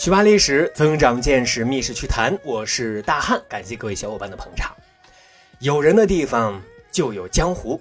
[0.00, 2.34] 去扒历史，增长见识，密室趣谈。
[2.42, 4.74] 我是大汉，感谢各位小伙伴的捧场。
[5.58, 6.58] 有人的地方
[6.90, 7.78] 就有江湖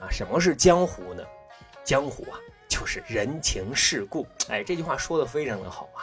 [0.00, 0.10] 啊！
[0.10, 1.22] 什么是江湖呢？
[1.84, 2.34] 江湖啊，
[2.68, 4.26] 就是人情世故。
[4.48, 6.02] 哎，这句话说的非常的好啊。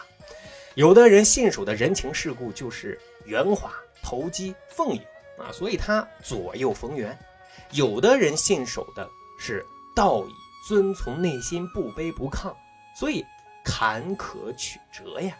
[0.76, 3.70] 有的人信守的人情世故就是圆滑、
[4.02, 5.02] 投机、奉迎
[5.38, 7.12] 啊，所以他左右逢源；
[7.72, 9.06] 有的人信守的
[9.38, 10.32] 是道义，
[10.70, 12.56] 遵从内心，不卑不亢，
[12.98, 13.22] 所以
[13.66, 15.38] 坎坷曲折呀。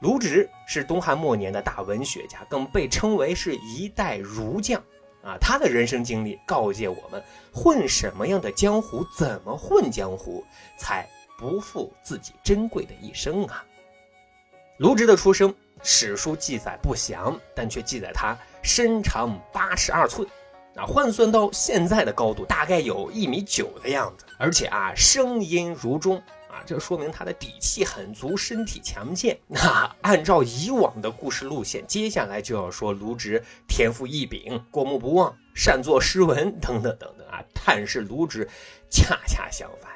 [0.00, 4.82] 卢植是东汉末年的大文学家，更被称为是一代儒将
[5.22, 5.38] 啊。
[5.40, 10.44] 他的人生经历告诫我们：混什么样的江湖，怎么混江湖，
[10.76, 13.64] 才不负自己珍贵的一生啊。
[14.78, 20.28] 卢植的出生，史书记载不详，但却记载他身长八尺二寸，
[20.76, 26.22] 啊，换算到现在的高度，大概有一米九的样子，而且啊，声音如钟。
[26.64, 29.38] 这说明他的底气很足，身体强健。
[29.46, 37.42] 那按照以往的故事路线，接下来就要说卢植天赋异禀，过目不忘，善作诗文等等等等啊。
[37.64, 38.48] 但是卢植
[38.90, 39.90] 恰恰相反，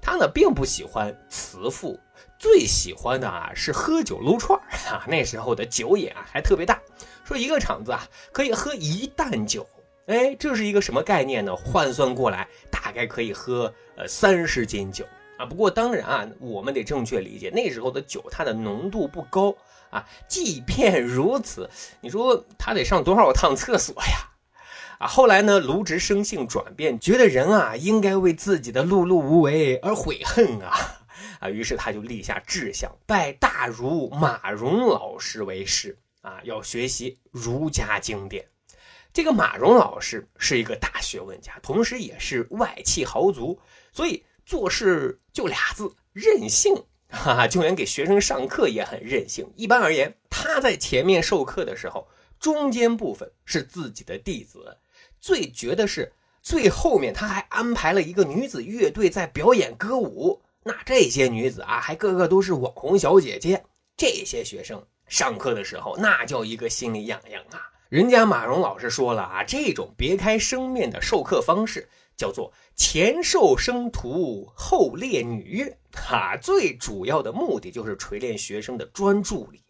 [0.00, 1.98] 他呢并不喜欢辞赋，
[2.38, 4.58] 最喜欢的啊是喝酒撸串
[4.88, 5.04] 啊。
[5.06, 6.80] 那时候的酒瘾啊还特别大，
[7.24, 9.66] 说一个场子啊可以喝一担酒，
[10.06, 11.54] 哎，这是一个什么概念呢？
[11.54, 15.04] 换算过来，大概可以喝呃三十斤酒。
[15.44, 19.54] 不过当然啊，我们得正确理解，那时候的酒它的浓度不高
[19.90, 20.06] 啊。
[20.26, 21.68] 即便如此，
[22.00, 24.30] 你说他得上多少趟厕所呀？
[24.98, 31.04] 啊，后来呢，卢植生性转变，觉得人啊应该为自己的碌碌无为而悔恨啊
[31.40, 38.46] 啊，于是他就立下志向，拜大儒马融老师为师啊，要学习儒家经典。
[39.12, 43.58] 这个马融老师是一个大学问家，同时也是外戚豪族，
[43.92, 44.24] 所以。
[44.44, 46.74] 做事就俩字任性，
[47.08, 49.50] 哈哈，就连给学生上课也很任性。
[49.56, 52.08] 一般而言，他在前面授课的时候，
[52.38, 54.78] 中间部分是自己的弟子。
[55.20, 60.42] 最绝的是最后面，他还安排了一个女子乐队在表演歌舞。
[60.62, 63.64] 那这些女子啊，还个个都是网红小姐姐。
[63.96, 67.70] 这些学生上课的时候，那叫一个心里痒痒啊。
[67.88, 71.88] 人家马蓉老师说了啊，这种别开生面的授课方式。
[72.16, 79.62] 叫做前授生徒，后练女乐，哈，最主要的目的就是锤炼学生的专注力，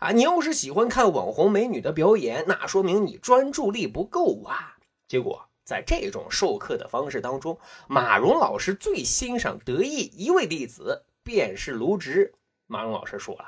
[0.00, 4.76] 啊，你要是喜欢看网红美女的表演，那说明你专注力不够啊。
[5.06, 12.34] 结果在这种授课的方式当中，马蓉老师最欣赏得意一位弟子便是卢植。
[12.66, 13.44] 马蓉老师说了，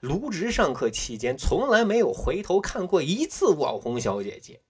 [0.00, 4.60] 卢植上课期间从来没有回头看过一次网红小姐姐，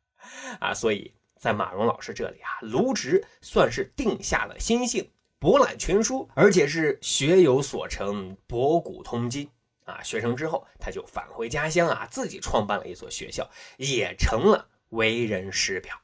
[0.60, 1.14] 啊，所以。
[1.38, 9.48] 在马蓉老师这里啊，卢植算是定下了心性，博览群书，而且是学有所成，博古通今
[9.84, 10.02] 啊。
[10.02, 15.94] 学成之后，他就返回家乡啊，自己创办了一所学校，也成了为人师表。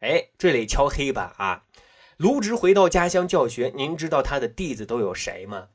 [0.00, 1.64] 哎，这里敲黑板啊，
[2.16, 5.68] 卢植回到家乡教学，您知道他的弟子都有谁吗？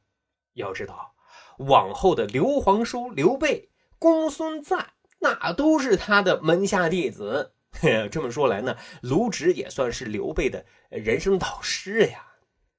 [0.53, 1.15] 要知道，
[1.59, 7.53] 往后的刘皇叔刘备、公孙瓒，那都是他的门下弟子。
[8.11, 12.25] 这么说来呢，卢植也算是刘备的人生导师呀。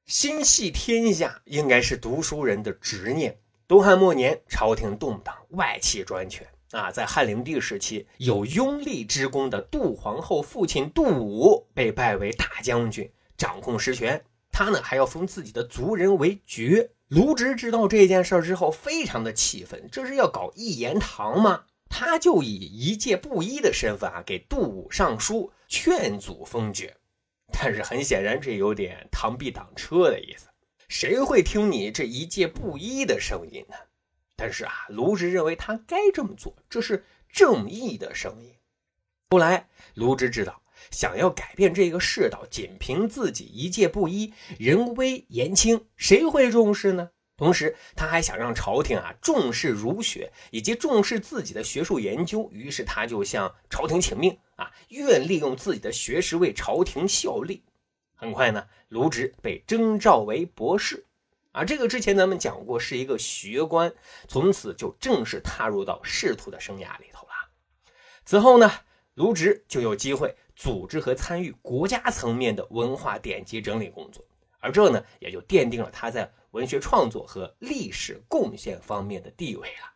[0.06, 3.38] 心系天下，应该是读书人的执念。
[3.66, 6.90] 东汉末年，朝廷动荡，外戚专权啊。
[6.90, 14.24] 在汉灵帝时期，有拥立之功的杜皇后父亲杜武被拜为大将军，掌控实权。
[14.52, 16.90] 他呢，还要封自己的族人为爵。
[17.08, 21.64] 卢植知道这件事之后，非常的气愤，这是要搞一言堂吗？
[21.98, 26.94] 他就以一介布衣的身份啊，给杜武上书劝阻封爵，
[27.50, 30.46] 但是很显然这有点螳臂挡车的意思，
[30.88, 33.74] 谁会听你这一介布衣的声音呢？
[34.36, 38.52] 但是啊，卢植认为他该这么做，这是正义的声音。
[39.30, 40.60] 后来卢植知道，
[40.90, 47.12] 想要改变这个世道，仅凭自己一介布衣，人微言轻，谁会重视呢？
[47.36, 52.48] 同时，他还想让朝廷啊重视儒学，以及重视自己的学术研究。
[52.50, 57.62] 于是，他就向朝廷请命啊，愿利用自己的学识为朝廷效力。
[58.14, 61.04] 很快呢，卢植被征召为博士
[61.52, 63.92] 啊，这个之前咱们讲过，是一个学官，
[64.26, 67.32] 从此就正式踏入到仕途的生涯里头了。
[68.24, 68.72] 此后呢，
[69.12, 74.24] 卢植就有机会组织和参与国家层面的文化典籍整理工作，
[74.58, 76.32] 而这呢，也就奠定了他在。
[76.56, 79.92] 文学创作和历史贡献方面的地位了。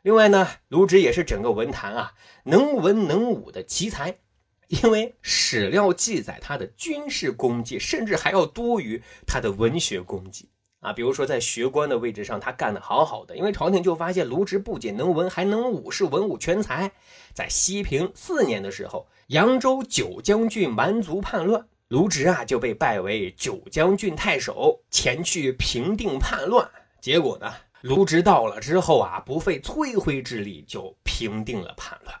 [0.00, 2.14] 另外呢，卢植也是整个文坛啊
[2.44, 4.18] 能文能武的奇才，
[4.68, 10.48] 因为史料记载他的军事功绩甚至还要多于他的文学功绩
[10.80, 16.92] 啊，比如说在学官的位置上，他干得好好的，因为朝廷就发现卢植不仅能文，还能武，是文武全才。
[17.32, 26.68] 在西平四年的时候，扬州九将军蛮族叛乱，卢植啊就被拜为九江郡太守，前去平定叛乱。
[27.00, 32.12] 结果呢，卢植到了之后啊，不费吹灰之力就平定了叛乱。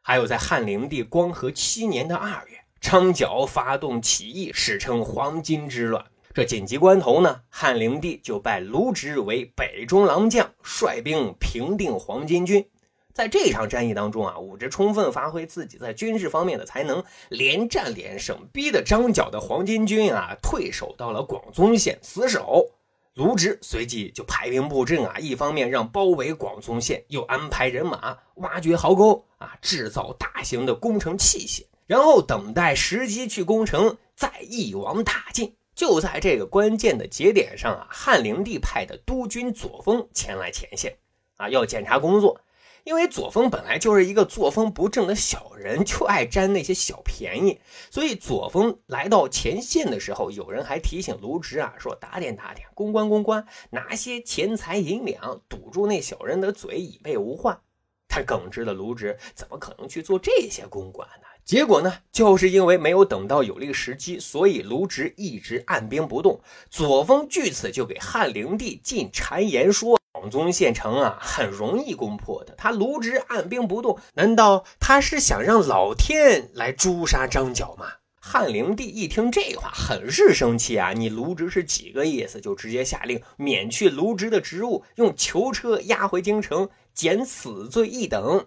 [0.00, 6.02] 还有在汉灵帝光和七年的二月，张角发动起义，史称黄巾之乱。
[6.32, 12.66] 这紧急关头呢，汉灵帝就拜卢植为北中郎将，率兵平定黄巾军。
[13.14, 22.68] 在这场战役当中啊，武直充分发挥自己在军事方面的才能，连战连胜，逼得张角的黄巾军啊退守到了广宗县死守。
[23.14, 35.54] 卢植随即就排兵布阵啊，一方面让包围广宗县，又安排人马挖掘壕沟啊，制造大型的工程器械，然后等待时机去攻城，再一网打尽。
[35.76, 40.96] 就在这个关键的节点上啊，汉灵帝派的督军左峰前来前线，
[41.36, 42.40] 啊，要检查工作。
[42.84, 47.58] 因为左峰本来就是一个作风不正的小人，就爱占那些小便宜，
[47.90, 57.58] 所以左峰来到前线的时候，有人还提醒卢植啊，说打点打点，公关公关，拿些钱财银两堵住那小人的嘴，以备无患。
[58.06, 61.26] 他耿直的卢植怎么可能去做这些公关呢？
[61.42, 66.38] 结果呢，就是因为没有等到有利时机，所以卢植一直按兵不动。
[66.68, 72.54] 左峰据此就给汉灵帝进谗言说，广宗县城啊很容易攻破的。
[72.56, 77.86] 他卢植按兵不动，难道他是想让老天来诛杀张角吗？
[78.18, 80.94] 汉灵帝一听这话，很是生气啊！
[80.94, 82.40] 你卢植是几个意思？
[82.40, 88.46] 就直接下令免去卢植的职务，用囚车押回京城，减死罪一等。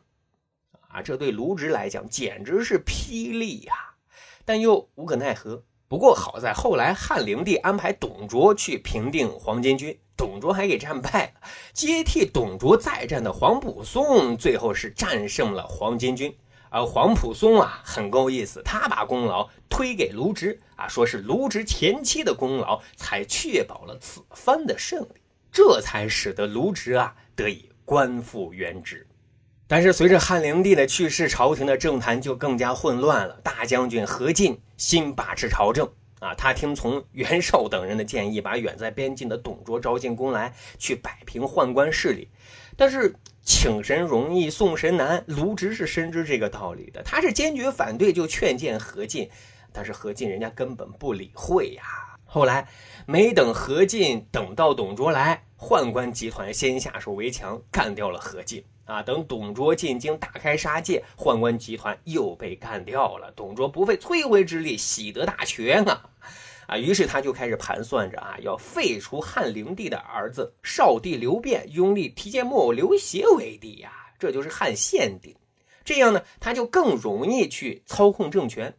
[0.88, 3.74] 啊，这对卢植来讲简直是霹雳呀，
[4.46, 5.62] 但又无可奈何。
[5.90, 11.48] 不过好在后来汉灵帝安排董卓去平定黄巾军，董卓还给战败了。
[11.72, 16.36] 接替董卓再战的黄埔松，最后是战胜了黄巾军。
[16.70, 29.08] 而黄埔松啊，很够意思，他把功劳推给卢植啊，说是卢植前期的功劳才确保了此番的胜利，这才使得卢植啊得以官复原职。
[29.68, 33.40] 但是随着汉灵帝的去世，朝廷的政坛就更加混乱了。
[33.44, 42.30] 大将军何进新把持朝政啊，他听从袁绍等人的建议，把远在边境的董卓招进宫来，去摆平宦官势力。
[42.78, 49.30] 但是请神容易送神难，卢植是深知这个道理的，他是坚决反对，就劝谏何进，
[49.74, 51.84] 但是何进人家根本不理会呀。
[52.38, 52.68] 后来
[53.08, 58.64] 没等何进等到董卓来，宦官集团先下手为强，干掉了何进。
[58.86, 59.02] 啊！
[59.02, 63.34] 等董卓进京，大开杀戒，宦官集团又被干掉了。
[63.36, 66.08] 董卓不费吹灰之力，喜得大权啊！
[66.68, 75.36] 啊，于是他就开始盘算着啊，要废除汉灵帝的儿子少帝刘辩，拥立提剑木偶刘协为帝呀，这就是汉献帝。
[75.84, 78.72] 这样呢，他就更容易去操控政权。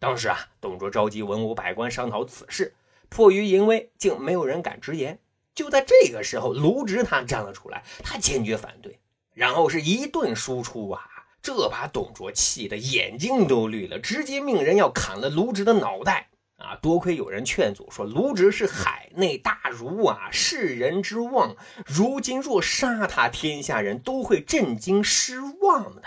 [0.00, 2.74] 当时啊，董卓召集文武百官商讨此事，
[3.08, 5.18] 迫于淫威，竟没有人敢直言。
[5.54, 8.98] 就在这个时候，卢植他站了出来，他坚决反对。
[9.32, 11.02] 然后是一顿输出啊，
[11.42, 16.76] 这把董卓气得眼睛都绿了，直接命人要砍了卢植的脑袋啊！
[16.80, 26.02] 多亏有人劝阻，说卢植是海内大儒啊，世人之望，如今若杀他，天下人都会震惊失望的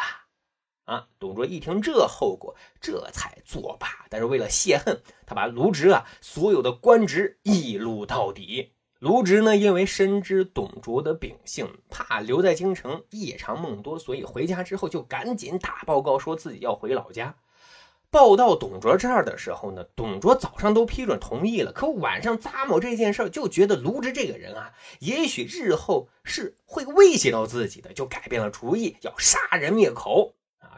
[0.88, 1.08] 啊！
[1.20, 4.06] 董卓一听这后果，这才作罢。
[4.10, 8.72] 但是为了泄恨，他把卢植啊所有的官职一撸到底。
[9.00, 17.36] 卢植呢，因为深知董卓的秉性，怕留在京城夜长梦多，所以回家之后就赶紧打报告，说自己要回老家。
[18.10, 30.37] 报到董卓这儿的时候呢，董卓早上都批准同意了，可晚上咂摸这件事就觉得卢植这个人啊，也许日后是会威胁到自己的，就改变了主意，要杀人灭口！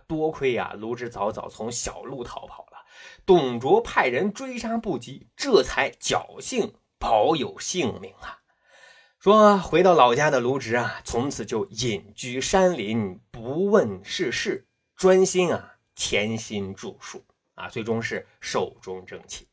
[0.09, 2.83] 多亏啊，卢植早早从小路逃跑了，
[3.25, 6.73] 董卓派人追杀不及，这才侥幸。
[7.01, 8.39] 保有性命啊！
[9.19, 17.23] 说回到老家的卢植啊，从此就隐居山林，不问世事，专心啊潜心著述
[17.55, 19.47] 啊，最终是寿终正寝。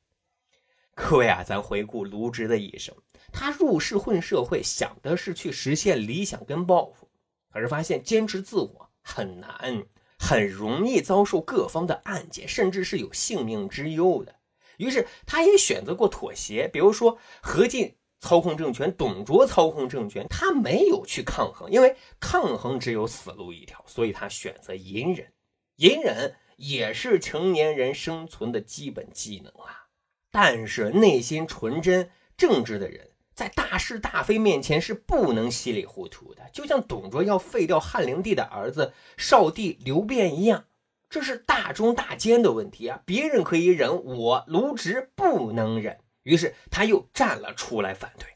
[0.92, 2.92] 各位啊，咱回顾卢植的一生，
[3.32, 7.08] 他入世混社会，想的是去实现理想跟抱负，
[7.52, 9.86] 可是发现坚持自我很难，
[10.26, 14.34] 很容易遭受各方的暗箭，甚至是有性命之忧的。
[14.78, 25.32] 于是，他也选择过妥协，比如说何进操控政权，董卓操控政权，他没有去抗衡，因为抗衡只有死路一条，所以他选择隐忍。
[25.76, 29.86] 隐忍也是成年人生存的基本技能啊。
[30.32, 33.05] 但是内心纯真正直的人，
[33.36, 40.64] 在大是大非面前是不能稀里糊涂的，就像董卓要废掉汉灵帝的儿子少帝刘辩一样，
[41.10, 43.02] 这是大中大奸的问题啊！
[43.04, 48.26] 别人可以忍，我卢植不能忍，于是他又站了出来反对。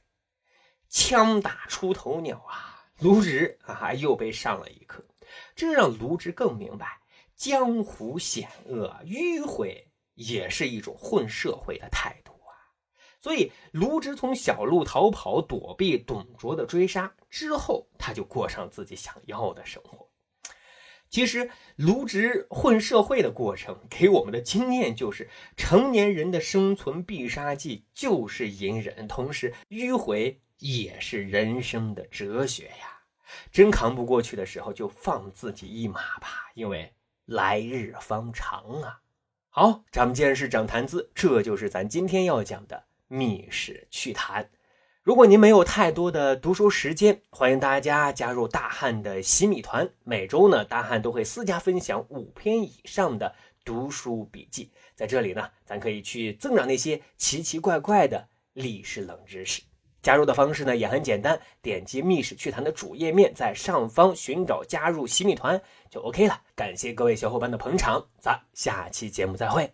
[0.91, 5.03] 枪打出头鸟啊，卢植啊又被上了一课，
[5.57, 7.01] 这让卢植更明白
[7.35, 12.33] 江湖险恶，迂回也是一种混社会的态度。
[13.21, 20.09] 所以，卢植从小路逃跑，躲避董卓的追杀之后，他就过上自己想要的生活。
[21.11, 33.03] 其实，卢植混社会的过程给我们的经验就是：成年人的生存必杀技就是隐忍，同时迂回也是人生的哲学呀。
[33.53, 36.95] 真扛不过去的时候，就放自己一马吧，因为
[37.27, 39.01] 来日方长啊。
[39.51, 42.85] 好，长见识，长谈资，这就是咱今天要讲的。
[43.13, 44.49] 密室趣谈，
[45.03, 49.91] 如果您没有太多的读书时间，欢迎大家加入大汉的洗米团。
[50.05, 59.61] 每周呢，大汉都会私家分享五篇以上的读书笔记，在这里呢，咱可以去增长那些奇奇怪怪的历史冷知识。
[60.01, 66.41] 加入的方式呢也很简单，点击密室趣谈的主页面，在上方寻找加入洗米团就 OK 了。
[66.55, 69.73] 感谢各位小伙伴的捧场，咱下期节目再会。